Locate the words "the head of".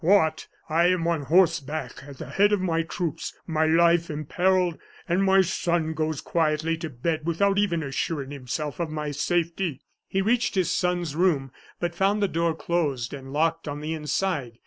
2.17-2.59